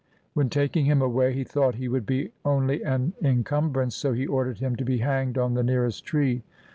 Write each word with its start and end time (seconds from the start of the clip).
When 0.33 0.49
taking 0.49 0.85
him 0.85 0.99
away 0.99 1.31
he 1.31 1.43
thought 1.43 1.75
he 1.75 1.87
would 1.87 2.07
be 2.07 2.31
only 2.43 2.81
an 2.83 3.13
encumbrance, 3.21 3.95
so 3.95 4.13
he 4.13 4.25
ordered 4.25 4.57
him 4.57 4.75
to 4.77 4.83
be 4.83 4.97
hanged 4.97 5.37
on 5.37 5.53
the 5.53 5.61
nearest 5.61 6.05
tree. 6.07 6.41